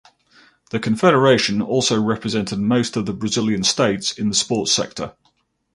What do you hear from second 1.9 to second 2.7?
represented